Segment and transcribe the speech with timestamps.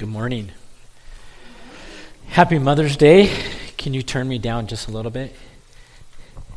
[0.00, 0.50] Good morning.
[2.28, 3.30] Happy Mother's Day.
[3.76, 5.36] Can you turn me down just a little bit?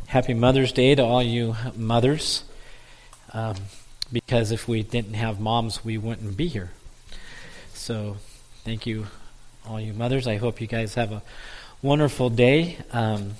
[0.06, 2.44] Happy Mother's Day to all you mothers.
[3.34, 3.56] Um,
[4.10, 6.70] because if we didn't have moms, we wouldn't be here.
[7.74, 8.16] So,
[8.64, 9.08] thank you,
[9.68, 10.26] all you mothers.
[10.26, 11.22] I hope you guys have a
[11.82, 12.78] wonderful day.
[12.92, 13.34] Um,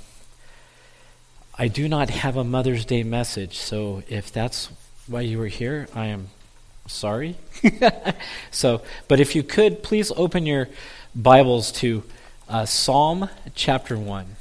[1.56, 4.68] I do not have a Mother's Day message, so if that's
[5.06, 6.28] why you were here, I am
[6.86, 7.36] sorry.
[8.50, 10.68] so, but if you could, please open your
[11.14, 12.02] Bibles to
[12.48, 14.36] uh, Psalm chapter 1.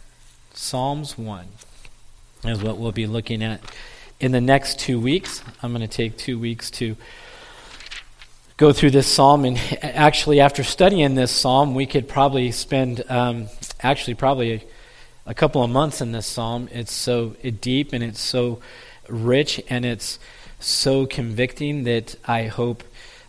[0.54, 1.48] Psalms 1
[2.46, 3.62] is what we'll be looking at
[4.20, 5.44] in the next two weeks.
[5.62, 6.96] I'm going to take two weeks to
[8.58, 9.46] go through this psalm.
[9.46, 13.48] And actually, after studying this psalm, we could probably spend, um,
[13.82, 14.64] actually, probably a,
[15.28, 16.68] a, couple of months in this psalm.
[16.72, 18.60] It's so deep and it's so
[19.08, 20.20] rich and it's
[20.64, 22.84] so convicting that I hope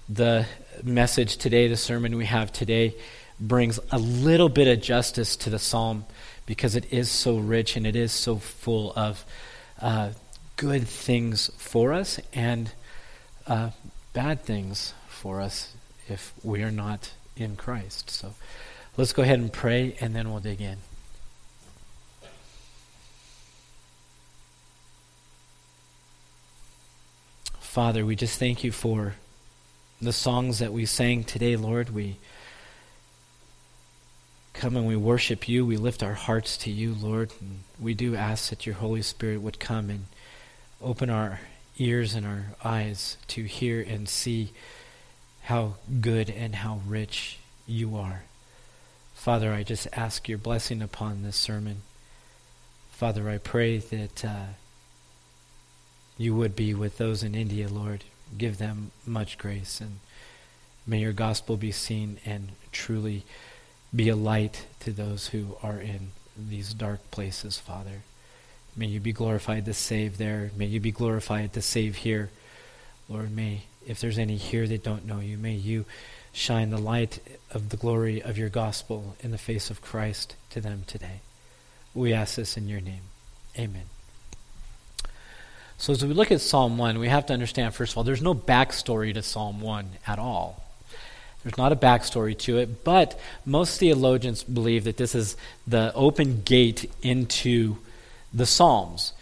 [0.08, 0.46] the
[0.82, 2.94] message today, the sermon we have today,
[3.40, 6.04] brings a little bit of justice to the psalm
[6.46, 9.24] because it is so rich and it is so full of
[9.80, 10.10] uh,
[10.56, 12.70] good things for us and
[13.46, 13.70] uh,
[14.12, 15.74] bad things for us
[16.08, 18.10] if we are not in Christ.
[18.10, 18.34] So
[18.96, 20.78] let's go ahead and pray and then we'll dig in.
[27.74, 29.14] Father, we just thank you for
[30.00, 31.90] the songs that we sang today, Lord.
[31.90, 32.18] We
[34.52, 35.66] come and we worship you.
[35.66, 37.32] We lift our hearts to you, Lord.
[37.40, 40.06] And we do ask that your Holy Spirit would come and
[40.80, 41.40] open our
[41.76, 44.52] ears and our eyes to hear and see
[45.42, 48.22] how good and how rich you are.
[49.14, 51.82] Father, I just ask your blessing upon this sermon.
[52.92, 54.24] Father, I pray that.
[54.24, 54.44] Uh,
[56.16, 58.04] you would be with those in India, Lord.
[58.36, 60.00] Give them much grace, and
[60.86, 63.24] may your gospel be seen and truly
[63.94, 68.02] be a light to those who are in these dark places, Father.
[68.76, 70.50] May you be glorified to save there.
[70.56, 72.30] May you be glorified to save here.
[73.08, 75.84] Lord, may, if there's any here that don't know you, may you
[76.32, 77.20] shine the light
[77.52, 81.20] of the glory of your gospel in the face of Christ to them today.
[81.94, 83.02] We ask this in your name.
[83.56, 83.93] Amen.
[85.76, 88.22] So, as we look at Psalm 1, we have to understand, first of all, there's
[88.22, 90.62] no backstory to Psalm 1 at all.
[91.42, 95.36] There's not a backstory to it, but most theologians believe that this is
[95.66, 97.76] the open gate into
[98.32, 99.12] the Psalms.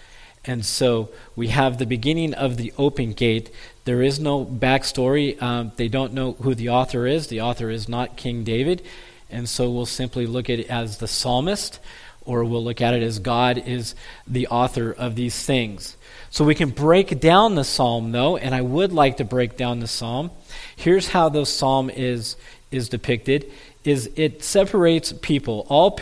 [0.44, 3.50] And so we have the beginning of the open gate.
[3.84, 5.40] There is no backstory.
[5.40, 7.28] Um, they don't know who the author is.
[7.28, 8.82] The author is not King David.
[9.30, 11.80] And so we'll simply look at it as the psalmist,
[12.24, 13.94] or we'll look at it as God is
[14.26, 15.96] the author of these things.
[16.32, 19.80] So we can break down the psalm, though, and I would like to break down
[19.80, 20.30] the psalm.
[20.76, 22.36] Here's how the psalm is,
[22.70, 23.52] is depicted
[23.84, 25.66] is it separates people.
[25.68, 25.98] All,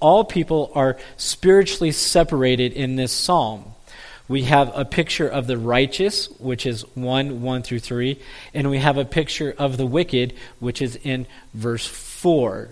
[0.00, 3.74] all people are spiritually separated in this psalm.
[4.26, 8.18] We have a picture of the righteous, which is 1, 1 through 3,
[8.54, 12.70] and we have a picture of the wicked, which is in verse 4.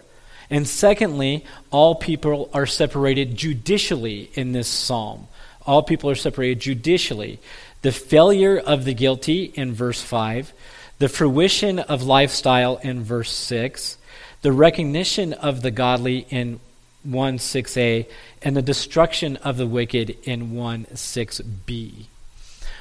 [0.49, 5.29] And secondly, all people are separated judicially in this psalm.
[5.67, 7.39] All people are separated judicially.
[7.83, 10.53] The failure of the guilty in verse 5,
[10.99, 13.99] the fruition of lifestyle in verse 6,
[14.43, 16.61] the recognition of the godly in
[17.05, 18.07] 1 6a,
[18.43, 22.07] and the destruction of the wicked in 1 6b.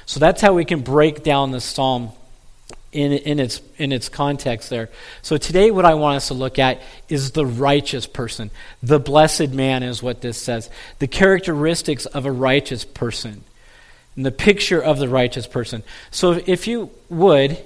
[0.06, 2.12] So that's how we can break down the psalm
[2.92, 4.90] in, in, its, in its context there.
[5.22, 8.50] So today, what I want us to look at is the righteous person.
[8.82, 10.68] The blessed man is what this says.
[10.98, 13.44] The characteristics of a righteous person.
[14.14, 15.82] And the picture of the righteous person.
[16.10, 17.58] So if you would,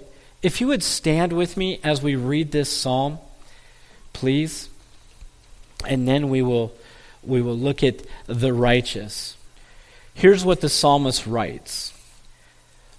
[0.42, 3.18] if you would stand with me as we read this psalm,
[4.12, 4.68] please.
[5.84, 6.72] And then we will,
[7.24, 9.36] we will look at the righteous.
[10.14, 11.92] Here's what the psalmist writes.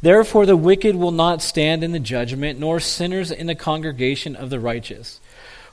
[0.00, 4.50] Therefore, the wicked will not stand in the judgment, nor sinners in the congregation of
[4.50, 5.20] the righteous.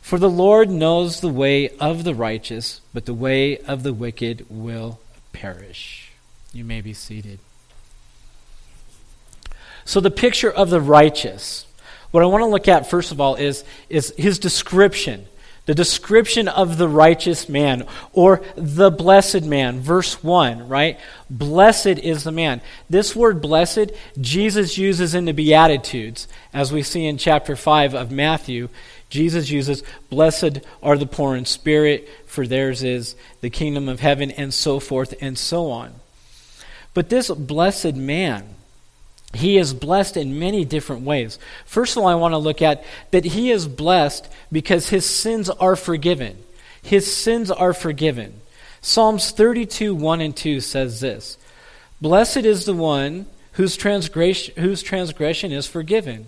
[0.02, 4.46] For the Lord knows the way of the righteous, but the way of the wicked
[4.50, 5.00] will
[5.34, 6.12] perish.
[6.54, 7.40] You may be seated.
[9.84, 11.66] So, the picture of the righteous.
[12.12, 15.28] What I want to look at, first of all, is, is his description.
[15.66, 19.80] The description of the righteous man or the blessed man.
[19.80, 21.00] Verse 1, right?
[21.30, 22.62] Blessed is the man.
[22.90, 28.12] This word blessed, Jesus uses in the Beatitudes, as we see in chapter 5 of
[28.12, 28.70] Matthew.
[29.10, 34.32] Jesus uses, Blessed are the poor in spirit, for theirs is the kingdom of heaven,
[34.32, 35.94] and so forth and so on.
[36.94, 38.55] But this blessed man,
[39.36, 41.40] he is blessed in many different ways.
[41.66, 45.50] First of all, I want to look at that he is blessed because his sins
[45.50, 46.38] are forgiven.
[46.82, 48.42] His sins are forgiven.
[48.82, 51.38] Psalms 32, 1 and 2 says this
[52.00, 56.28] Blessed is the one whose transgression, whose transgression is forgiven,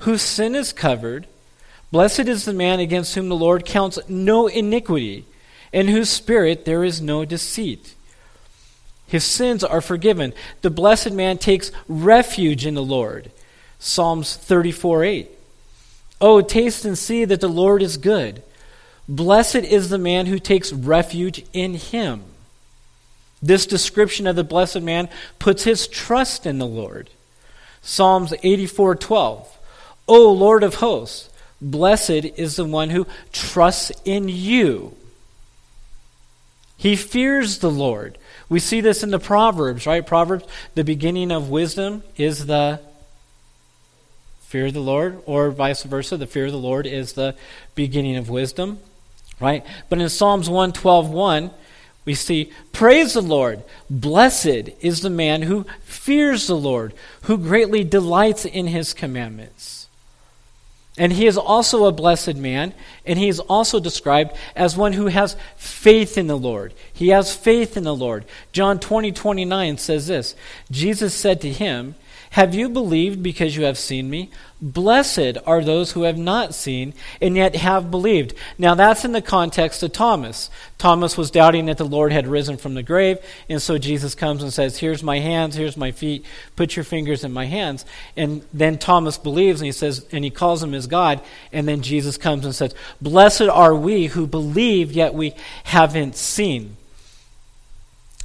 [0.00, 1.26] whose sin is covered.
[1.90, 5.24] Blessed is the man against whom the Lord counts no iniquity,
[5.72, 7.95] in whose spirit there is no deceit.
[9.06, 10.34] His sins are forgiven.
[10.62, 13.30] The blessed man takes refuge in the Lord.
[13.78, 15.30] Psalms 34 8.
[16.20, 18.42] Oh, taste and see that the Lord is good.
[19.08, 22.22] Blessed is the man who takes refuge in him.
[23.40, 25.08] This description of the blessed man
[25.38, 27.10] puts his trust in the Lord.
[27.82, 29.58] Psalms 84 12.
[30.08, 31.30] O Lord of hosts,
[31.60, 34.96] blessed is the one who trusts in you.
[36.76, 38.18] He fears the Lord.
[38.48, 40.06] We see this in the Proverbs, right?
[40.06, 40.44] Proverbs,
[40.74, 42.80] the beginning of wisdom is the
[44.42, 46.16] fear of the Lord, or vice versa.
[46.16, 47.34] The fear of the Lord is the
[47.74, 48.78] beginning of wisdom,
[49.40, 49.66] right?
[49.88, 51.50] But in Psalms 112 1,
[52.04, 53.64] we see, Praise the Lord.
[53.90, 59.85] Blessed is the man who fears the Lord, who greatly delights in his commandments.
[60.98, 62.72] And he is also a blessed man,
[63.04, 66.72] and he is also described as one who has faith in the Lord.
[66.92, 68.24] He has faith in the Lord.
[68.52, 70.34] John 20, 29 says this
[70.70, 71.96] Jesus said to him,
[72.30, 74.30] have you believed because you have seen me?
[74.60, 78.34] Blessed are those who have not seen and yet have believed.
[78.56, 80.48] Now, that's in the context of Thomas.
[80.78, 83.18] Thomas was doubting that the Lord had risen from the grave,
[83.50, 86.24] and so Jesus comes and says, Here's my hands, here's my feet,
[86.56, 87.84] put your fingers in my hands.
[88.16, 91.20] And then Thomas believes, and he says, and he calls him his God,
[91.52, 95.34] and then Jesus comes and says, Blessed are we who believe, yet we
[95.64, 96.76] haven't seen.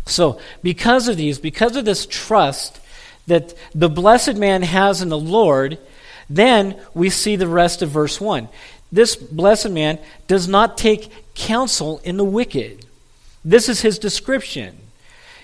[0.05, 2.80] So, because of these, because of this trust,
[3.27, 5.77] that the blessed man has in the Lord,
[6.29, 8.47] then we see the rest of verse 1.
[8.91, 12.85] This blessed man does not take counsel in the wicked.
[13.43, 14.77] This is his description.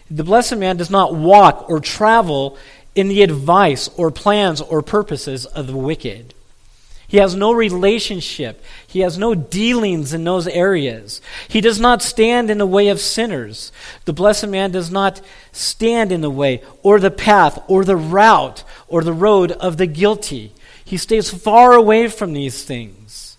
[0.10, 2.58] The blessed man does not walk or travel
[2.96, 6.34] in the advice or plans or purposes of the wicked.
[7.08, 8.62] He has no relationship.
[8.86, 11.22] He has no dealings in those areas.
[11.48, 13.72] He does not stand in the way of sinners.
[14.04, 15.22] The blessed man does not
[15.54, 19.88] stand in the way or the path or the route or the road of the
[19.88, 20.52] guilty.
[20.84, 23.38] He stays far away from these things.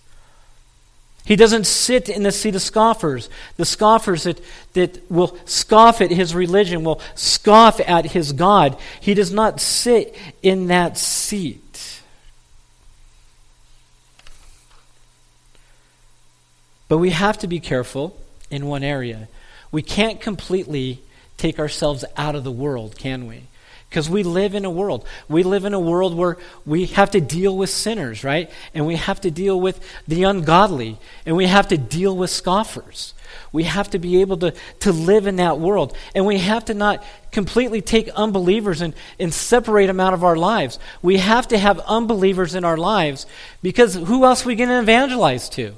[1.23, 3.29] He doesn't sit in the seat of scoffers.
[3.57, 4.41] The scoffers that,
[4.73, 8.79] that will scoff at his religion, will scoff at his God.
[8.99, 11.68] He does not sit in that seat.
[16.89, 18.19] But we have to be careful
[18.51, 19.29] in one area.
[19.71, 21.01] We can't completely
[21.37, 23.43] take ourselves out of the world, can we?
[23.89, 25.07] Because we live in a world.
[25.27, 28.51] We live in a world where we have to deal with sinners, right?
[28.75, 30.99] And we have to deal with the ungodly.
[31.25, 33.15] And we have to deal with scoffers.
[33.51, 35.95] We have to be able to, to live in that world.
[36.13, 40.35] And we have to not completely take unbelievers and, and separate them out of our
[40.35, 40.77] lives.
[41.01, 43.25] We have to have unbelievers in our lives
[43.63, 45.73] because who else are we going to evangelize to?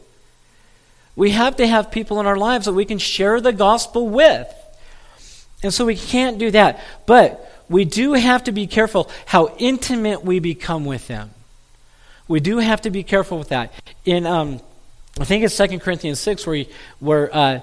[1.15, 4.47] We have to have people in our lives that we can share the gospel with.
[5.63, 6.83] And so we can't do that.
[7.05, 11.31] But we do have to be careful how intimate we become with them.
[12.27, 13.73] We do have to be careful with that.
[14.05, 14.61] In, um,
[15.19, 17.59] I think it's 2 Corinthians 6 where, he, where uh,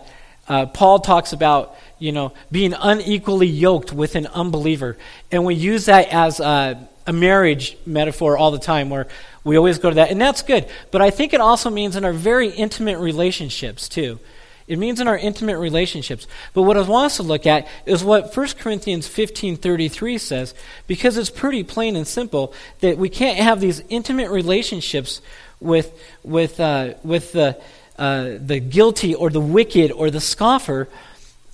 [0.49, 4.97] uh, Paul talks about, you know, being unequally yoked with an unbeliever.
[5.31, 9.09] And we use that as a, a marriage metaphor all the time where
[9.43, 10.69] we always go to that, and that's good.
[10.91, 14.21] But I think it also means in our very intimate relationships, too.
[14.67, 16.27] It means in our intimate relationships.
[16.53, 20.55] But what I want us to look at is what 1 Corinthians 15.33 says,
[20.87, 25.23] because it's pretty plain and simple that we can't have these intimate relationships
[25.61, 27.59] with, with, uh, with the,
[27.99, 30.91] uh, the guilty or the wicked or the scoffer,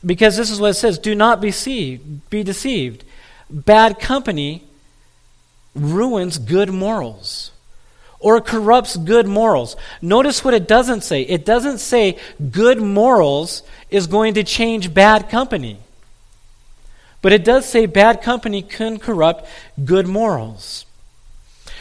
[0.04, 2.28] because this is what it says, do not be deceived.
[2.28, 3.04] Be deceived.
[3.48, 4.64] Bad company
[5.74, 7.50] ruins good morals
[8.24, 9.76] or corrupts good morals.
[10.00, 11.22] Notice what it doesn't say.
[11.22, 12.18] It doesn't say
[12.50, 15.78] good morals is going to change bad company.
[17.20, 19.46] But it does say bad company can corrupt
[19.84, 20.86] good morals.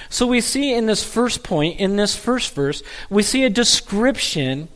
[0.10, 4.68] So we see in this first point, in this first verse, we see a description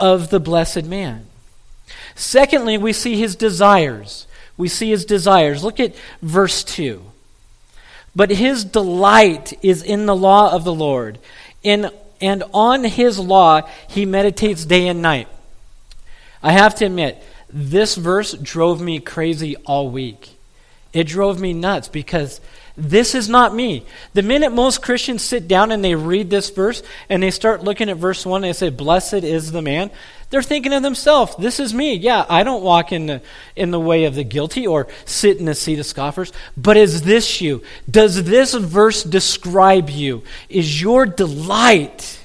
[0.00, 1.26] of the blessed man.
[2.14, 4.26] Secondly, we see his desires.
[4.56, 5.62] We see his desires.
[5.62, 7.04] Look at verse 2.
[8.16, 11.18] But his delight is in the law of the Lord,
[11.62, 11.90] in,
[12.20, 15.28] and on his law he meditates day and night.
[16.42, 20.38] I have to admit, this verse drove me crazy all week.
[20.94, 22.40] It drove me nuts because
[22.76, 23.84] this is not me.
[24.14, 27.88] The minute most Christians sit down and they read this verse and they start looking
[27.88, 29.90] at verse 1 and they say, Blessed is the man,
[30.30, 31.94] they're thinking of themselves, This is me.
[31.94, 33.22] Yeah, I don't walk in the,
[33.56, 36.32] in the way of the guilty or sit in the seat of scoffers.
[36.56, 37.62] But is this you?
[37.90, 40.22] Does this verse describe you?
[40.48, 42.23] Is your delight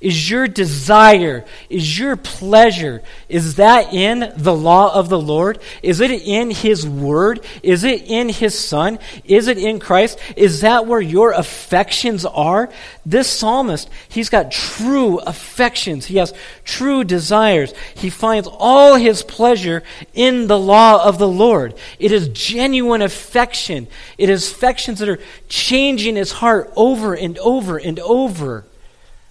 [0.00, 5.58] is your desire, is your pleasure, is that in the law of the Lord?
[5.82, 7.44] Is it in His Word?
[7.64, 9.00] Is it in His Son?
[9.24, 10.20] Is it in Christ?
[10.36, 12.70] Is that where your affections are?
[13.04, 16.06] This psalmist, he's got true affections.
[16.06, 16.32] He has
[16.64, 17.74] true desires.
[17.96, 19.82] He finds all his pleasure
[20.14, 21.74] in the law of the Lord.
[21.98, 23.88] It is genuine affection.
[24.16, 28.64] It is affections that are changing his heart over and over and over.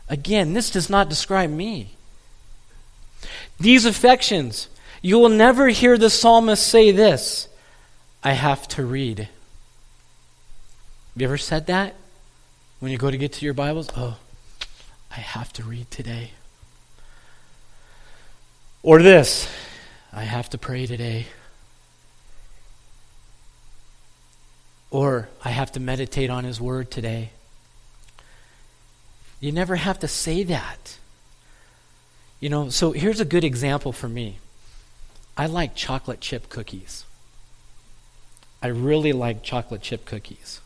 [0.10, 1.96] Again, this does not describe me.
[3.60, 4.70] These affections,
[5.02, 7.48] you will never hear the psalmist say this
[8.24, 9.20] I have to read.
[9.20, 9.30] Have
[11.16, 11.96] you ever said that?
[12.80, 13.90] When you go to get to your Bibles?
[13.98, 14.18] Oh,
[15.10, 16.32] I have to read today.
[18.84, 19.50] Or this
[20.14, 21.28] I have to pray today.
[24.90, 27.32] Or I have to meditate on His Word today.
[29.40, 30.98] You never have to say that.
[32.40, 34.38] You know, so here's a good example for me.
[35.36, 37.06] I like chocolate chip cookies.
[38.62, 40.62] I really like chocolate chip cookies.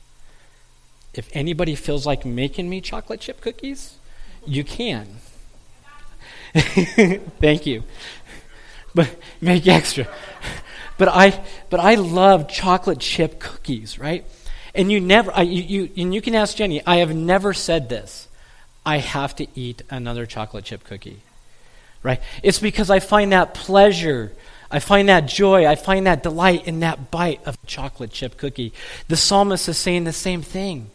[1.13, 3.95] If anybody feels like making me chocolate chip cookies,
[4.45, 5.07] you can.
[6.53, 7.83] Thank you.
[8.95, 10.07] But make extra.
[10.97, 14.25] But I but I love chocolate chip cookies, right?
[14.75, 17.89] And you never I, you, you and you can ask Jenny, I have never said
[17.89, 18.27] this.
[18.85, 21.21] I have to eat another chocolate chip cookie.
[22.03, 22.19] Right?
[22.41, 24.31] It's because I find that pleasure,
[24.71, 28.73] I find that joy, I find that delight in that bite of chocolate chip cookie.
[29.07, 30.89] The psalmist is saying the same thing.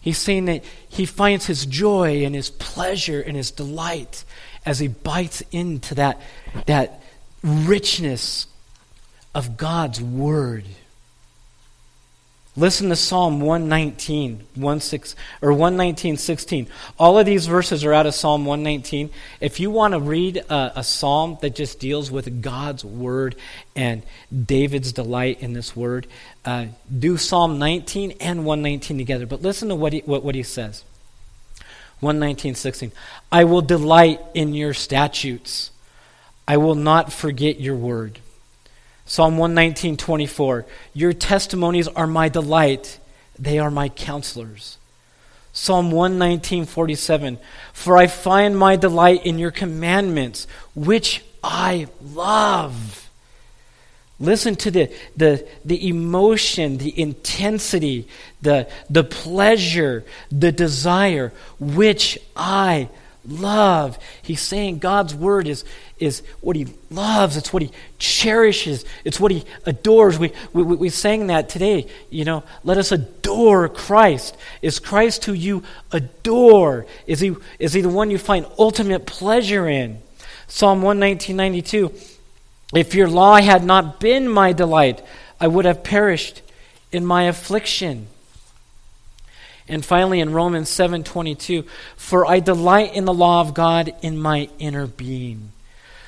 [0.00, 4.24] He's saying that he finds his joy and his pleasure and his delight
[4.64, 6.20] as he bites into that,
[6.66, 7.02] that
[7.42, 8.46] richness
[9.34, 10.64] of God's word.
[12.56, 14.44] Listen to Psalm 119,
[14.80, 16.66] 16, or 119, 16.
[16.98, 19.10] All of these verses are out of Psalm 119.
[19.40, 23.36] If you want to read a, a, psalm that just deals with God's word
[23.76, 24.02] and
[24.46, 26.08] David's delight in this word,
[26.44, 26.66] uh,
[26.98, 29.26] do Psalm 19 and 119 together.
[29.26, 30.82] But listen to what he, what, what he says.
[32.00, 32.90] 119, 16.
[33.30, 35.70] I will delight in your statutes.
[36.48, 38.18] I will not forget your word.
[39.10, 40.66] Psalm 119, 24.
[40.94, 43.00] Your testimonies are my delight,
[43.36, 44.78] they are my counselors.
[45.52, 47.40] Psalm 119, 47.
[47.72, 53.10] For I find my delight in your commandments, which I love.
[54.20, 58.06] Listen to the, the, the emotion, the intensity,
[58.42, 62.88] the, the pleasure, the desire, which I
[63.26, 63.98] love.
[64.22, 65.64] He's saying God's word is,
[65.98, 70.18] is what he loves, it's what he cherishes, it's what he adores.
[70.18, 71.86] We, we, we sang that today.
[72.08, 74.36] You know, let us adore Christ.
[74.62, 75.62] Is Christ who you
[75.92, 76.86] adore?
[77.06, 80.00] Is he, is he the one you find ultimate pleasure in?
[80.48, 82.14] Psalm 119.92
[82.74, 85.02] If your law had not been my delight,
[85.38, 86.42] I would have perished
[86.92, 88.08] in my affliction.
[89.70, 91.64] And finally in Romans 7:22,
[91.96, 95.52] for I delight in the law of God in my inner being.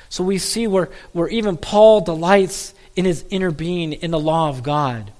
[0.09, 4.49] So we see where, where even Paul delights in his inner being in the law
[4.49, 5.11] of God.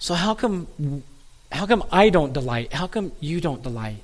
[0.00, 0.66] So how come
[1.52, 2.72] how come I don't delight?
[2.72, 4.02] How come you don't delight?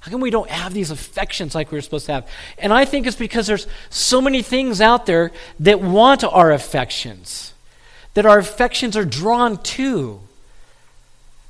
[0.00, 2.28] How come we don't have these affections like we are supposed to have?
[2.56, 7.52] And I think it's because there's so many things out there that want our affections,
[8.14, 10.20] that our affections are drawn to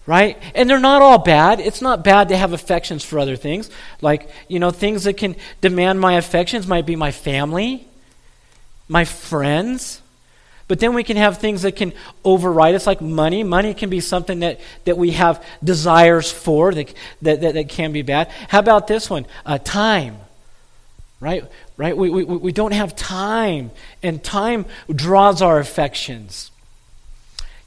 [0.07, 0.39] right?
[0.55, 1.61] And they're not all bad.
[1.61, 3.71] It's not bad to have affections for other things.
[4.01, 7.87] Like, you know, things that can demand my affections might be my family,
[8.89, 10.03] my friends.
[10.69, 11.93] But then we can have things that can
[12.25, 13.43] override us, like money.
[13.43, 17.93] Money can be something that, that we have desires for that, that, that, that can
[17.93, 18.29] be bad.
[18.49, 19.27] How about this one?
[19.45, 20.17] Uh, time.
[21.19, 21.45] Right?
[21.77, 21.97] Right?
[21.97, 24.65] We, we, we don't have time, and time
[24.95, 26.51] draws our affections.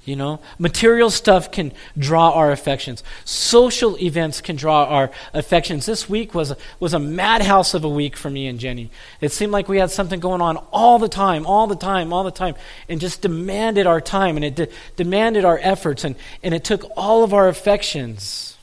[0.06, 3.04] You know, material stuff can draw our affections.
[3.24, 5.86] Social events can draw our affections.
[5.86, 8.92] This week was a, was a madhouse of a week for me and Jenny.
[9.22, 12.26] It seemed like we had something going on all the time, all the time, all
[12.26, 12.56] the time,
[12.90, 14.68] and just demanded our time and it de-
[14.98, 18.58] demanded our efforts and, and it took all of our affections.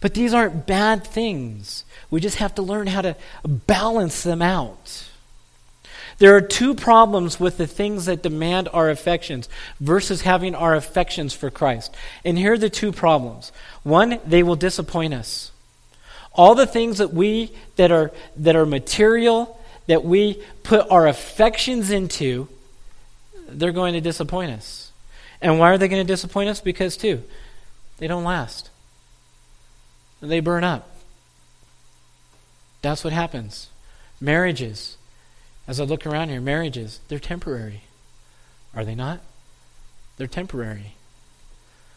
[0.00, 1.84] But these aren't bad things.
[2.08, 5.08] We just have to learn how to balance them out.
[6.18, 9.48] There are two problems with the things that demand our affections
[9.80, 11.94] versus having our affections for Christ.
[12.24, 13.52] And here are the two problems.
[13.82, 15.52] One, they will disappoint us.
[16.32, 21.90] All the things that we that are that are material that we put our affections
[21.90, 22.48] into,
[23.48, 24.90] they're going to disappoint us.
[25.40, 26.60] And why are they going to disappoint us?
[26.60, 27.22] Because too,
[27.98, 28.70] they don't last.
[30.20, 30.90] They burn up.
[32.82, 33.68] That's what happens.
[34.20, 34.96] Marriages
[35.68, 37.82] as I look around here, marriages, they're temporary.
[38.74, 39.20] Are they not?
[40.16, 40.92] They're temporary.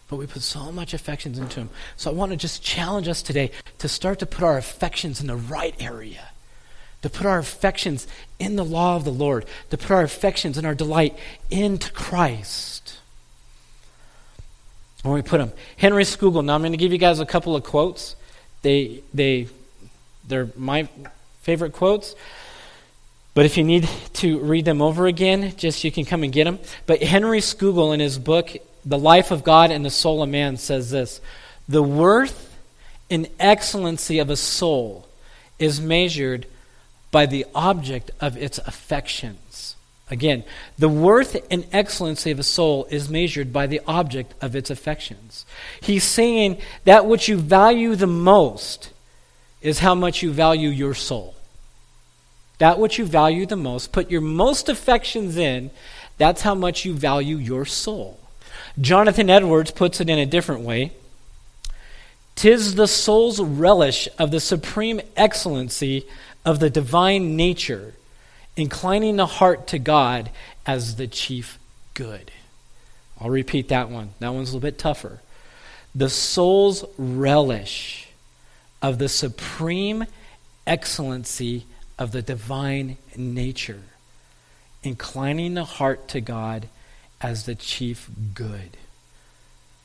[0.09, 1.69] But we put so much affections into them.
[1.95, 5.27] So I want to just challenge us today to start to put our affections in
[5.27, 6.29] the right area.
[7.03, 8.07] To put our affections
[8.39, 9.45] in the law of the Lord.
[9.69, 11.17] To put our affections and our delight
[11.51, 12.97] into Christ.
[15.03, 15.51] When we put them.
[15.77, 16.43] Henry Scougal.
[16.43, 18.15] Now I'm going to give you guys a couple of quotes.
[18.63, 19.47] They, they,
[20.27, 20.89] they're my
[21.41, 22.15] favorite quotes.
[23.39, 26.43] But if you need to read them over again, just you can come and get
[26.43, 26.59] them.
[26.85, 28.51] But Henry Scougal, in his book,
[28.83, 31.21] The Life of God and the Soul of Man, says this
[31.69, 32.53] The worth
[33.09, 35.07] and excellency of a soul
[35.57, 36.47] is measured
[37.11, 39.77] by the object of its affections.
[40.11, 40.43] Again,
[40.77, 45.45] the worth and excellency of a soul is measured by the object of its affections.
[45.79, 48.91] He's saying that what you value the most
[49.61, 51.35] is how much you value your soul
[52.59, 55.71] that which you value the most, put your most affections in,
[56.17, 58.19] that's how much you value your soul.
[58.79, 60.91] Jonathan Edwards puts it in a different way.
[62.35, 66.05] Tis the soul's relish of the supreme excellency
[66.45, 67.93] of the divine nature,
[68.55, 70.29] inclining the heart to God
[70.65, 71.57] as the chief
[71.93, 72.31] good.
[73.19, 74.11] I'll repeat that one.
[74.19, 75.21] That one's a little bit tougher.
[75.93, 78.07] The soul's relish
[78.81, 80.05] of the supreme
[80.65, 81.65] excellency
[81.99, 83.83] of the divine nature,
[84.81, 86.69] inclining the heart to God
[87.21, 88.77] as the chief good.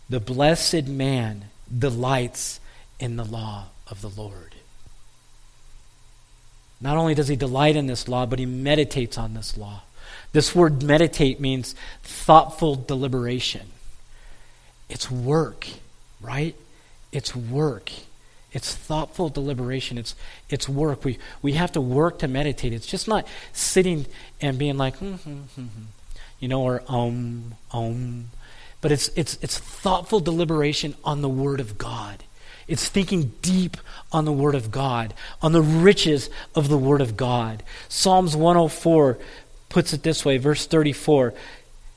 [0.08, 1.46] The blessed man
[1.76, 2.60] delights
[3.00, 4.54] in the law of the Lord.
[6.80, 9.82] Not only does he delight in this law, but he meditates on this law.
[10.32, 13.68] This word meditate means thoughtful deliberation.
[14.88, 15.66] It's work,
[16.20, 16.54] right?
[17.10, 17.90] It's work.
[18.54, 19.98] It's thoughtful deliberation.
[19.98, 20.14] It's,
[20.48, 21.04] it's work.
[21.04, 22.72] We, we have to work to meditate.
[22.72, 24.06] It's just not sitting
[24.40, 25.66] and being like, hmm, hmm, hmm,
[26.38, 28.30] you know, or um, um.
[28.80, 32.22] But it's, it's, it's thoughtful deliberation on the Word of God.
[32.68, 33.76] It's thinking deep
[34.12, 37.62] on the Word of God, on the riches of the Word of God.
[37.88, 39.18] Psalms 104
[39.68, 41.34] puts it this way, verse 34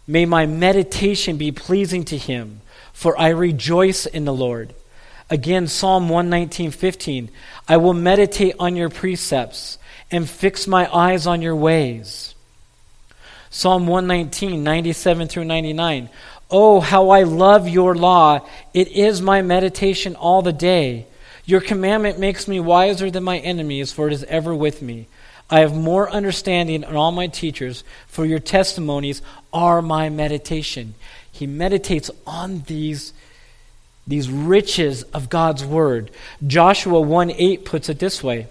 [0.07, 2.61] May my meditation be pleasing to Him,
[2.93, 4.73] for I rejoice in the Lord.
[5.29, 7.29] Again, Psalm 119:15,
[7.67, 9.77] I will meditate on your precepts
[10.09, 12.33] and fix my eyes on your ways.
[13.49, 16.09] Psalm 119, 97 through 99.
[16.49, 18.39] Oh, how I love your law.
[18.73, 21.07] It is my meditation all the day.
[21.45, 25.07] Your commandment makes me wiser than my enemies, for it is ever with me.
[25.49, 29.21] I have more understanding than all my teachers, for your testimonies
[29.53, 30.95] are my meditation.
[31.31, 33.13] He meditates on these
[34.07, 36.11] these riches of God's word.
[36.45, 38.47] Joshua 1 8 puts it this way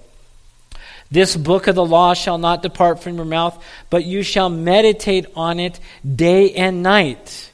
[1.10, 5.26] This book of the law shall not depart from your mouth, but you shall meditate
[5.34, 7.52] on it day and night,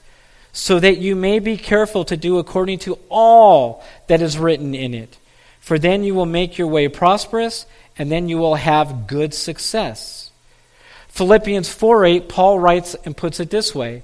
[0.52, 4.94] so that you may be careful to do according to all that is written in
[4.94, 5.16] it.
[5.60, 10.32] For then you will make your way prosperous, and then you will have good success.
[11.06, 14.02] Philippians 4 8, Paul writes and puts it this way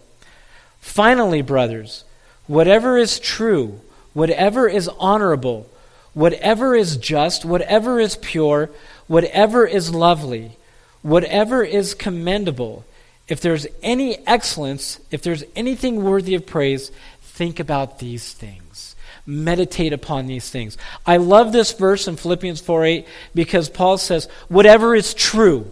[0.78, 2.04] Finally, brothers,
[2.46, 3.80] whatever is true,
[4.18, 5.64] whatever is honorable,
[6.12, 8.68] whatever is just, whatever is pure,
[9.06, 10.56] whatever is lovely,
[11.02, 12.84] whatever is commendable,
[13.28, 16.90] if there's any excellence, if there's anything worthy of praise,
[17.22, 18.96] think about these things.
[19.24, 20.76] Meditate upon these things.
[21.06, 25.70] I love this verse in Philippians 4 8 because Paul says, whatever is true.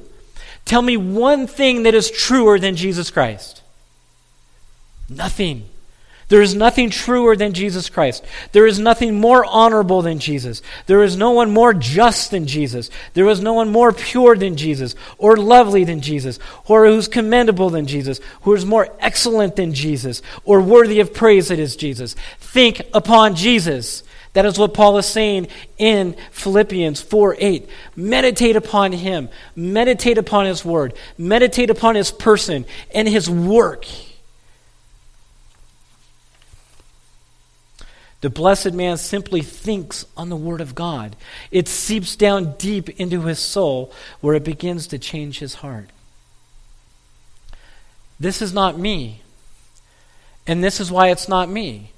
[0.65, 3.63] Tell me one thing that is truer than Jesus Christ.
[5.09, 5.69] Nothing.
[6.29, 8.25] There is nothing truer than Jesus Christ.
[8.51, 10.61] There is nothing more honorable than Jesus.
[10.87, 12.91] There is no one more just than Jesus.
[13.15, 17.71] There is no one more pure than Jesus, or lovely than Jesus, or who's commendable
[17.71, 22.15] than Jesus, who is more excellent than Jesus, or worthy of praise that is Jesus.
[22.41, 24.03] Think upon Jesus.
[24.33, 25.47] That is what Paul is saying
[25.79, 27.69] in Philippians 4 8.
[27.95, 33.87] Meditate upon him, meditate upon his word, meditate upon his person and his work.
[38.23, 41.17] The blessed man simply thinks on the Word of God.
[41.51, 45.91] It seeps down deep into his soul where it begins to change his heart.
[48.19, 49.21] This is not me.
[50.47, 51.93] And this is why it's not me.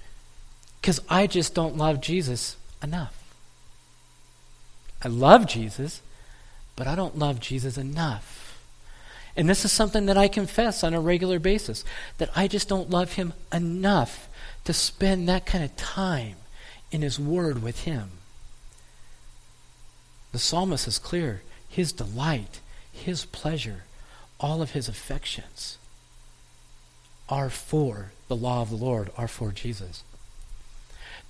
[0.81, 3.14] Because I just don't love Jesus enough.
[5.02, 6.02] I love Jesus,
[6.74, 8.59] but I don't love Jesus enough.
[9.37, 11.85] And this is something that I confess on a regular basis
[12.18, 14.27] that I just don't love him enough
[14.68, 16.37] to spend that kind of time
[16.90, 18.11] in His Word with Him.
[20.33, 21.40] The psalmist is clear.
[21.70, 22.61] His delight,
[22.92, 23.85] His pleasure,
[24.38, 25.78] all of His affections
[27.31, 30.02] are for the law of the Lord, are for Jesus.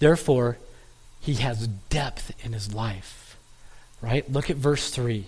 [0.00, 0.58] Therefore,
[1.20, 3.38] he has depth in his life.
[4.02, 4.28] Right?
[4.28, 5.26] Look at verse 3.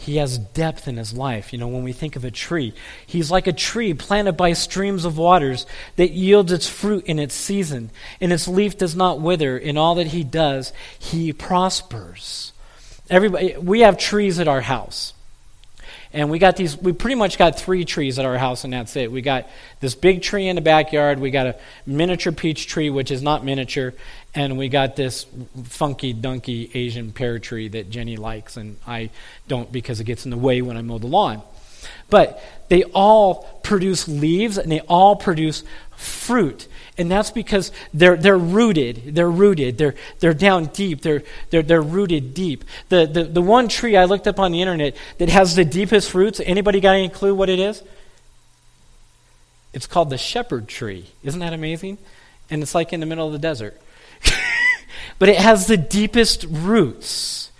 [0.00, 1.52] He has depth in his life.
[1.52, 2.72] You know, when we think of a tree,
[3.04, 7.34] he's like a tree planted by streams of waters that yields its fruit in its
[7.34, 9.58] season, and its leaf does not wither.
[9.58, 12.52] In all that he does, he prospers.
[13.10, 15.14] Everybody, we have trees at our house.
[16.12, 18.96] And we got these, we pretty much got three trees at our house, and that's
[18.96, 19.12] it.
[19.12, 19.46] We got
[19.80, 21.18] this big tree in the backyard.
[21.18, 23.92] We got a miniature peach tree, which is not miniature.
[24.34, 25.26] And we got this
[25.64, 29.10] funky, dunky Asian pear tree that Jenny likes, and I
[29.48, 31.42] don't because it gets in the way when I mow the lawn.
[32.08, 35.62] But they all produce leaves, and they all produce
[35.96, 36.67] fruit.
[36.98, 39.14] And that's because they're, they're rooted.
[39.14, 39.78] They're rooted.
[39.78, 41.00] They're, they're down deep.
[41.00, 42.64] They're, they're, they're rooted deep.
[42.88, 46.12] The, the, the one tree I looked up on the internet that has the deepest
[46.12, 47.84] roots, anybody got any clue what it is?
[49.72, 51.06] It's called the shepherd tree.
[51.22, 51.98] Isn't that amazing?
[52.50, 53.80] And it's like in the middle of the desert.
[55.20, 57.52] but it has the deepest roots.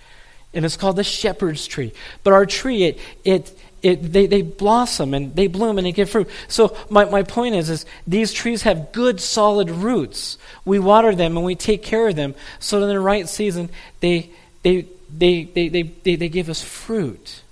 [0.53, 1.93] And it's called the shepherd's tree.
[2.25, 6.11] But our tree, it, it, it, they, they blossom and they bloom and they give
[6.11, 6.29] fruit.
[6.49, 10.39] So my, my point is, is these trees have good solid roots.
[10.65, 14.31] We water them and we take care of them so in the right season they,
[14.63, 14.87] they,
[15.17, 17.43] they, they, they, they, they give us fruit.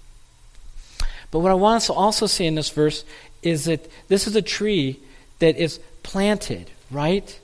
[1.30, 3.04] But what I want us to also see in this verse
[3.42, 5.00] is that this is a tree
[5.38, 7.38] that is planted, right?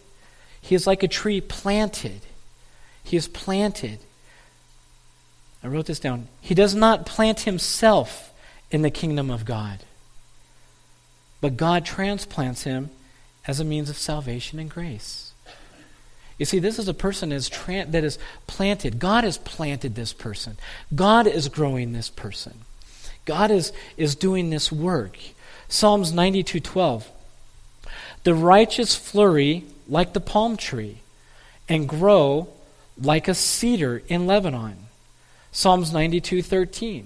[0.61, 2.21] He is like a tree planted.
[3.05, 3.99] He is planted.
[5.63, 6.29] I wrote this down.
[6.41, 8.32] He does not plant himself
[8.73, 9.81] in the kingdom of God.
[11.41, 12.91] But God transplants him
[13.47, 15.33] as a means of salvation and grace.
[16.39, 18.99] You see, this is a person that is, tra- that is planted.
[18.99, 20.57] God has planted this person.
[20.93, 22.61] God is growing this person.
[23.27, 25.19] God is, is doing this work.
[25.69, 27.05] Psalms 92:12.
[28.25, 30.99] The righteous flourish like the palm tree
[31.69, 32.49] and grow
[33.01, 34.89] like a cedar in Lebanon.
[35.51, 37.05] Psalms 92:13.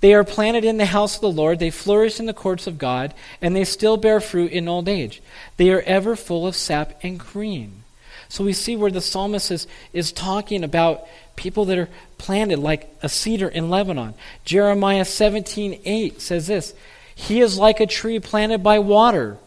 [0.00, 2.78] They are planted in the house of the Lord, they flourish in the courts of
[2.78, 5.22] God, and they still bear fruit in old age.
[5.56, 7.84] They are ever full of sap and green.
[8.28, 11.06] So we see where the psalmist is, is talking about
[11.36, 14.14] people that are planted like a cedar in Lebanon.
[14.44, 16.74] Jeremiah 17 8 says this
[17.14, 19.38] He is like a tree planted by water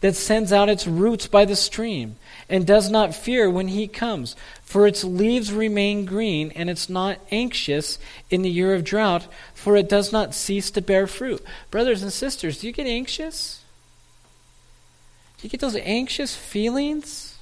[0.00, 2.16] that sends out its roots by the stream
[2.48, 7.18] and does not fear when he comes, for its leaves remain green, and it's not
[7.30, 7.98] anxious
[8.30, 11.42] in the year of drought, for it does not cease to bear fruit.
[11.70, 13.62] Brothers and sisters, do you get anxious?
[15.38, 17.38] Do you get those anxious feelings?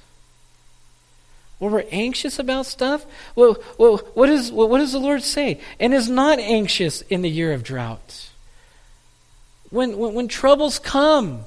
[1.59, 3.05] Where we're anxious about stuff?
[3.35, 5.61] Well, well what, is, well, what does the Lord say?
[5.79, 8.29] And is not anxious in the year of drought.
[9.69, 11.45] When, when, when troubles come,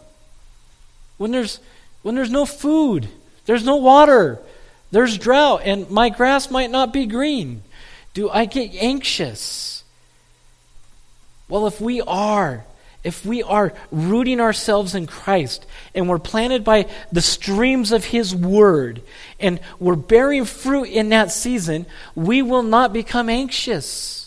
[1.19, 1.61] when there's,
[2.03, 3.09] when there's no food,
[3.47, 4.39] there's no water.
[4.91, 7.63] There's drought, and my grass might not be green.
[8.15, 9.85] Do I get anxious?
[11.49, 12.65] Well, if we are,
[13.05, 18.35] if we are rooting ourselves in Christ and we're planted by the streams of His
[18.35, 19.03] Word
[19.39, 24.26] and we're bearing fruit in that season, we will not become anxious.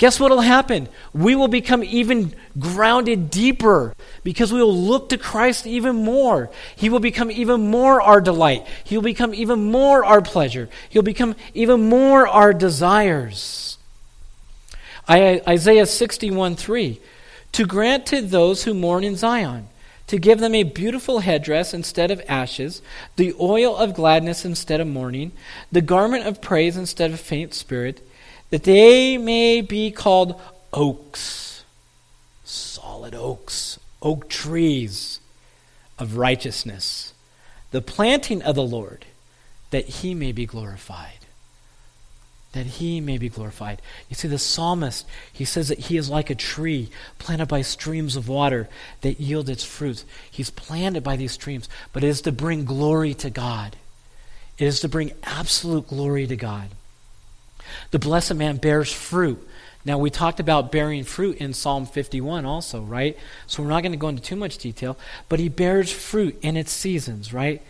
[0.00, 0.88] Guess what will happen?
[1.12, 6.48] We will become even grounded deeper because we will look to Christ even more.
[6.74, 8.66] He will become even more our delight.
[8.82, 10.70] He will become even more our pleasure.
[10.88, 13.76] He'll become even more our desires.
[15.06, 16.98] Isaiah 61 3
[17.52, 19.68] To grant to those who mourn in Zion,
[20.06, 22.80] to give them a beautiful headdress instead of ashes,
[23.16, 25.32] the oil of gladness instead of mourning,
[25.70, 28.00] the garment of praise instead of faint spirit,
[28.50, 30.40] that they may be called
[30.72, 31.64] oaks,
[32.44, 35.20] solid oaks, oak trees
[35.98, 37.14] of righteousness,
[37.70, 39.06] the planting of the Lord,
[39.70, 41.20] that he may be glorified
[42.52, 43.80] that he may be glorified.
[44.08, 48.16] You see, the psalmist, he says that he is like a tree planted by streams
[48.16, 48.68] of water
[49.02, 50.04] that yield its fruit.
[50.30, 53.76] He's planted by these streams, but it is to bring glory to God.
[54.58, 56.70] It is to bring absolute glory to God.
[57.90, 59.46] The blessed man bears fruit.
[59.84, 63.16] Now, we talked about bearing fruit in Psalm 51 also, right?
[63.46, 66.56] So we're not going to go into too much detail, but he bears fruit in
[66.56, 67.62] its seasons, right?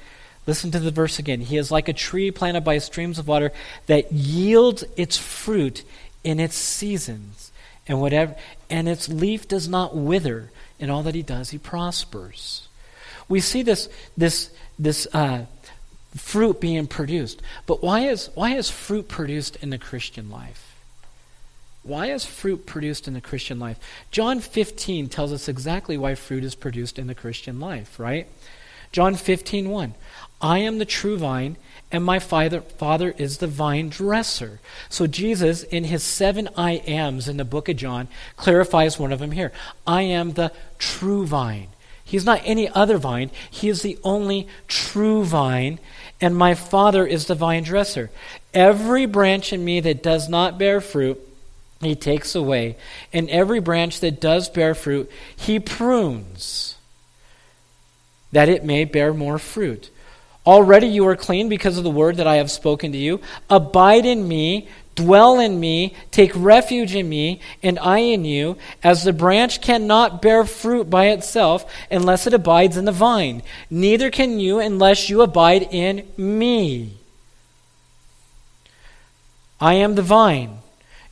[0.46, 1.40] Listen to the verse again.
[1.40, 3.52] He is like a tree planted by streams of water
[3.86, 5.84] that yields its fruit
[6.24, 7.52] in its seasons,
[7.86, 8.34] and whatever
[8.68, 10.50] and its leaf does not wither.
[10.78, 12.66] In all that he does, he prospers.
[13.28, 15.44] We see this this this uh,
[16.16, 20.74] fruit being produced, but why is why is fruit produced in the Christian life?
[21.82, 23.78] Why is fruit produced in the Christian life?
[24.10, 28.26] John 15 tells us exactly why fruit is produced in the Christian life, right?
[28.92, 29.94] John 15, 1.
[30.42, 31.56] I am the true vine,
[31.92, 34.60] and my father, father is the vine dresser.
[34.88, 39.18] So Jesus, in his seven I ams in the book of John, clarifies one of
[39.18, 39.52] them here.
[39.86, 41.68] I am the true vine.
[42.10, 43.30] He's not any other vine.
[43.48, 45.78] He is the only true vine,
[46.20, 48.10] and my Father is the vine dresser.
[48.52, 51.20] Every branch in me that does not bear fruit,
[51.80, 52.76] he takes away,
[53.12, 56.74] and every branch that does bear fruit, he prunes,
[58.32, 59.88] that it may bear more fruit.
[60.44, 63.20] Already you are clean because of the word that I have spoken to you.
[63.48, 64.68] Abide in me,
[65.00, 70.22] dwell in me, take refuge in me, and I in you, as the branch cannot
[70.22, 73.42] bear fruit by itself unless it abides in the vine.
[73.70, 76.96] Neither can you unless you abide in me.
[79.60, 80.58] I am the vine,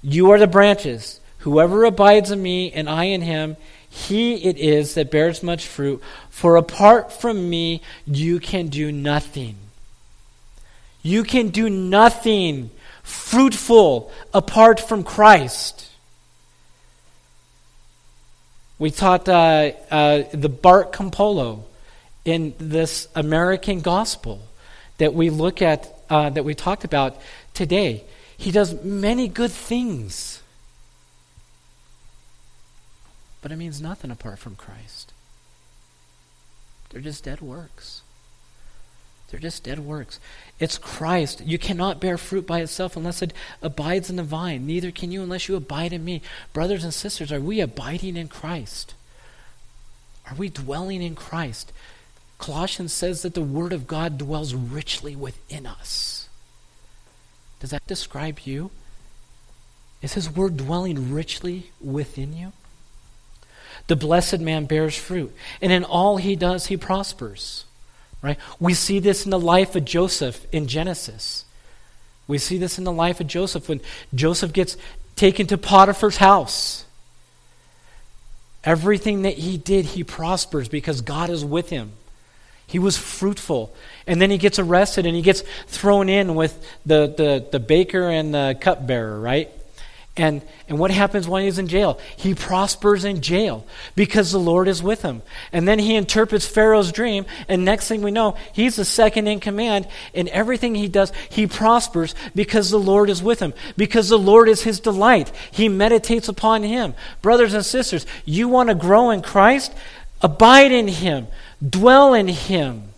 [0.03, 1.21] you are the branches.
[1.39, 3.57] Whoever abides in me and I in him,
[3.89, 9.57] he it is that bears much fruit, for apart from me, you can do nothing.
[11.03, 12.71] You can do nothing
[13.09, 15.89] fruitful apart from Christ.
[18.79, 21.63] We taught uh, uh, the Bart Campolo
[22.25, 24.41] in this American gospel
[24.99, 27.17] that we look at, uh, that we talked about
[27.55, 28.05] today.
[28.37, 30.43] He does many good things.
[33.41, 35.13] But it means nothing apart from Christ.
[36.91, 38.03] They're just dead works.
[39.31, 40.19] They're just dead works.
[40.59, 41.43] It's Christ.
[41.45, 44.67] You cannot bear fruit by itself unless it abides in the vine.
[44.67, 46.23] Neither can you unless you abide in me.
[46.53, 48.95] Brothers and sisters, are we abiding in Christ?
[50.27, 51.73] Are we dwelling in Christ?
[52.39, 56.29] Colossians says that the Word of God dwells richly within us.
[57.61, 58.71] Does that describe you?
[60.01, 62.53] Is His Word dwelling richly within you?
[63.89, 67.65] The blessed man bears fruit, and in all he does, he prospers.
[68.21, 68.39] Right?
[68.59, 71.45] We see this in the life of Joseph in Genesis.
[72.27, 73.81] We see this in the life of Joseph when
[74.15, 74.77] Joseph gets
[75.17, 76.85] taken to Potiphar's house.
[78.65, 81.93] Everything that he did, he prospers because God is with him.
[82.67, 83.75] He was fruitful.
[84.07, 88.11] And then he gets arrested and he gets thrown in with the, the, the baker
[88.11, 89.51] and the cupbearer, right?
[90.19, 92.01] And, and what happens when he's in jail?
[92.17, 95.23] He prospers in jail because the Lord is with him.
[95.53, 99.39] And then he interprets Pharaoh's dream, and next thing we know, he's the second in
[99.39, 99.87] command.
[100.15, 104.49] And everything he does, he prospers because the Lord is with him, because the Lord
[104.49, 105.31] is his delight.
[105.53, 106.95] He meditates upon him.
[107.23, 109.73] Brothers and sisters, you want to grow in Christ?
[110.21, 111.29] Abide in him,
[111.67, 112.89] dwell in him,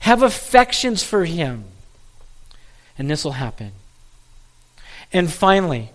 [0.00, 1.66] have affections for him.
[2.98, 3.70] And this will happen.
[5.12, 5.92] And finally,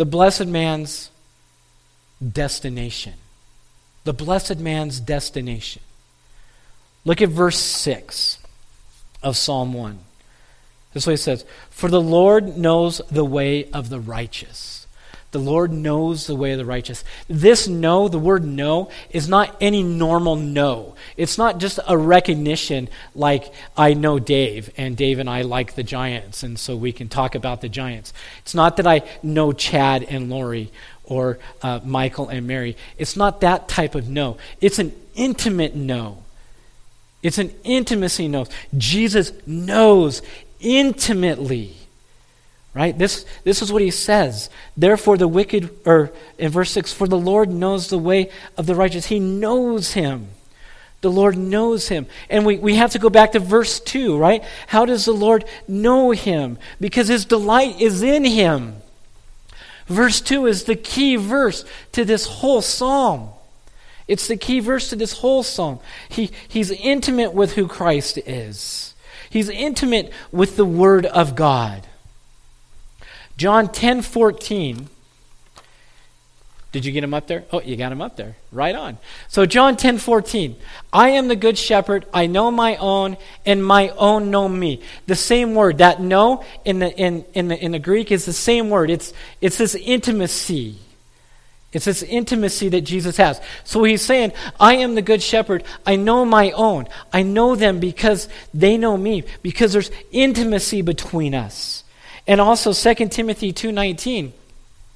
[0.00, 1.10] the blessed man's
[2.26, 3.12] destination.
[4.04, 5.82] The blessed man's destination.
[7.04, 8.38] Look at verse 6
[9.22, 9.98] of Psalm 1.
[10.94, 14.79] This way it says For the Lord knows the way of the righteous
[15.32, 17.04] the Lord knows the way of the righteous.
[17.28, 20.96] This know, the word know, is not any normal know.
[21.16, 25.84] It's not just a recognition like I know Dave, and Dave and I like the
[25.84, 28.12] Giants, and so we can talk about the Giants.
[28.40, 30.72] It's not that I know Chad and Lori
[31.04, 32.76] or uh, Michael and Mary.
[32.98, 34.36] It's not that type of know.
[34.60, 36.24] It's an intimate know.
[37.22, 38.46] It's an intimacy know.
[38.76, 40.22] Jesus knows
[40.60, 41.76] intimately
[42.72, 42.96] Right?
[42.96, 44.48] This, this is what he says.
[44.76, 48.76] Therefore, the wicked, or in verse 6, for the Lord knows the way of the
[48.76, 49.06] righteous.
[49.06, 50.28] He knows him.
[51.00, 52.06] The Lord knows him.
[52.28, 54.44] And we, we have to go back to verse 2, right?
[54.68, 56.58] How does the Lord know him?
[56.80, 58.76] Because his delight is in him.
[59.86, 63.30] Verse 2 is the key verse to this whole psalm.
[64.06, 65.80] It's the key verse to this whole psalm.
[66.08, 68.94] He, he's intimate with who Christ is,
[69.30, 71.86] he's intimate with the Word of God.
[73.40, 74.86] John 10 14.
[76.72, 77.46] Did you get him up there?
[77.50, 78.36] Oh, you got him up there.
[78.52, 78.98] Right on.
[79.28, 80.56] So John 10 14.
[80.92, 82.04] I am the good shepherd.
[82.12, 84.82] I know my own, and my own know me.
[85.06, 85.78] The same word.
[85.78, 88.90] That know in the in, in the in the Greek is the same word.
[88.90, 90.76] It's it's this intimacy.
[91.72, 93.40] It's this intimacy that Jesus has.
[93.64, 95.64] So he's saying, I am the good shepherd.
[95.86, 96.88] I know my own.
[97.10, 101.79] I know them because they know me, because there's intimacy between us.
[102.30, 104.32] And also 2 Timothy 2:19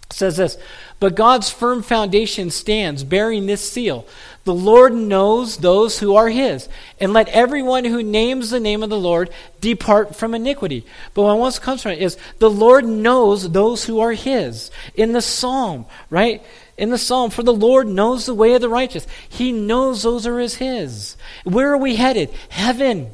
[0.08, 0.56] says this,
[1.00, 4.06] "But God's firm foundation stands bearing this seal:
[4.44, 6.68] The Lord knows those who are his,
[7.00, 11.38] and let everyone who names the name of the Lord depart from iniquity." But what
[11.38, 14.70] wants comes from it is the Lord knows those who are his.
[14.94, 16.40] In the psalm, right?
[16.78, 19.08] In the psalm, for the Lord knows the way of the righteous.
[19.28, 20.54] He knows those are his.
[20.54, 21.16] his.
[21.42, 22.30] Where are we headed?
[22.50, 23.08] Heaven.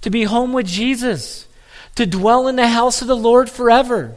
[0.00, 1.44] To be home with Jesus
[1.98, 4.14] to dwell in the house of the Lord forever?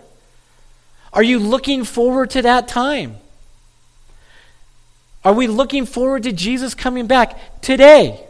[1.12, 3.18] Are you looking forward to that time?
[5.26, 8.24] Are we looking forward to Jesus coming back today,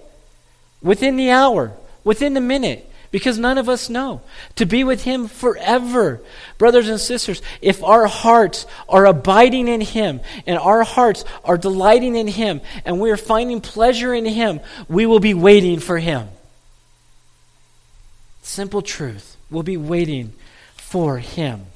[0.81, 1.73] within the hour,
[2.05, 2.89] within the minute?
[3.11, 4.21] Because none of us know.
[4.55, 6.21] To be with Him forever.
[6.57, 12.15] Brothers and sisters, if our hearts are abiding in Him and our hearts are delighting
[12.15, 16.29] in Him and we are finding pleasure in Him, we will be waiting for Him.
[18.43, 19.30] Simple truth.
[19.51, 20.33] We'll be waiting
[20.75, 21.67] for Him.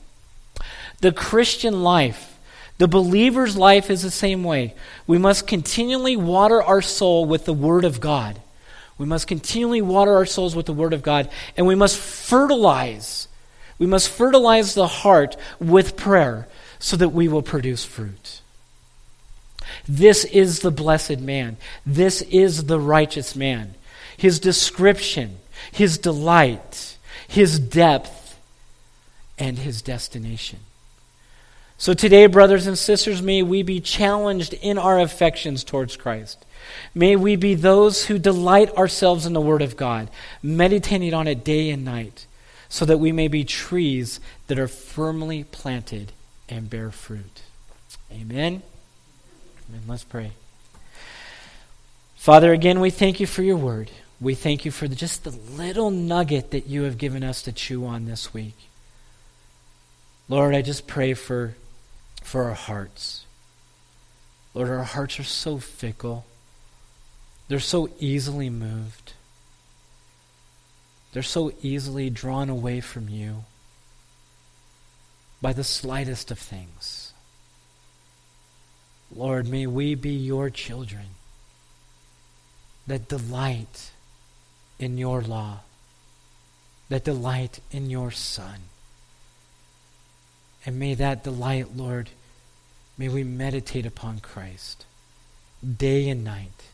[1.01, 2.39] The Christian life,
[2.77, 4.73] the believer's life is the same way.
[5.05, 8.41] We must continually water our soul with the Word of God.
[8.97, 13.27] We must continually water our souls with the Word of God, and we must fertilize.
[13.77, 16.47] We must fertilize the heart with prayer
[16.79, 18.41] so that we will produce fruit.
[19.87, 21.57] This is the blessed man.
[21.85, 23.75] This is the righteous man.
[24.15, 25.39] His description,
[25.71, 26.94] his delight,
[27.27, 28.39] his depth,
[29.37, 30.59] and his destination.
[31.77, 36.45] So today, brothers and sisters, may we be challenged in our affections towards Christ.
[36.93, 40.09] May we be those who delight ourselves in the Word of God,
[40.41, 42.27] meditating on it day and night,
[42.69, 46.13] so that we may be trees that are firmly planted
[46.47, 47.41] and bear fruit.
[48.11, 48.63] Amen.
[49.69, 49.81] Amen.
[49.87, 50.31] Let's pray.
[52.15, 53.91] Father, again, we thank you for your Word.
[54.25, 57.85] We thank you for just the little nugget that you have given us to chew
[57.85, 58.57] on this week.
[60.27, 61.53] Lord, I just pray for,
[62.23, 63.27] for our hearts.
[64.55, 66.25] Lord, our hearts are so fickle.
[67.49, 69.13] They're so easily moved.
[71.13, 73.43] They're so easily drawn away from you
[75.39, 77.13] by the slightest of things.
[79.15, 81.09] Lord, may we be your children
[82.87, 83.91] that delight
[84.79, 85.59] in your law,
[86.89, 88.61] that delight in your Son.
[90.65, 92.09] And may that delight, Lord,
[92.97, 94.85] may we meditate upon Christ
[95.65, 96.65] day and night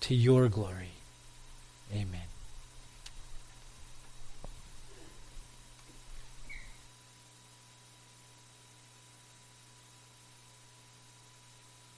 [0.00, 0.92] to your glory.
[1.92, 2.23] Amen.